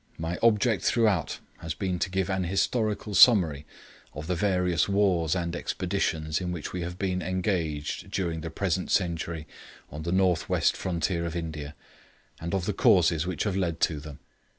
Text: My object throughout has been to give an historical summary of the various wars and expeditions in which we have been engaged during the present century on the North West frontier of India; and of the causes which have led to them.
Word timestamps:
My 0.17 0.39
object 0.41 0.81
throughout 0.83 1.37
has 1.59 1.75
been 1.75 1.99
to 1.99 2.09
give 2.09 2.27
an 2.27 2.45
historical 2.45 3.13
summary 3.13 3.67
of 4.15 4.25
the 4.25 4.33
various 4.33 4.89
wars 4.89 5.35
and 5.35 5.55
expeditions 5.55 6.41
in 6.41 6.51
which 6.51 6.73
we 6.73 6.81
have 6.81 6.97
been 6.97 7.21
engaged 7.21 8.09
during 8.09 8.41
the 8.41 8.49
present 8.49 8.89
century 8.89 9.45
on 9.91 10.01
the 10.01 10.11
North 10.11 10.49
West 10.49 10.75
frontier 10.75 11.23
of 11.27 11.35
India; 11.35 11.75
and 12.39 12.55
of 12.55 12.65
the 12.65 12.73
causes 12.73 13.27
which 13.27 13.43
have 13.43 13.55
led 13.55 13.79
to 13.81 13.99
them. 13.99 14.17